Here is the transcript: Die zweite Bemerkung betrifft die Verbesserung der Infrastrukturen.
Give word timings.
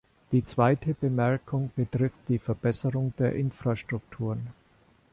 Die 0.31 0.43
zweite 0.43 0.95
Bemerkung 0.95 1.69
betrifft 1.75 2.17
die 2.27 2.39
Verbesserung 2.39 3.13
der 3.19 3.35
Infrastrukturen. 3.35 4.47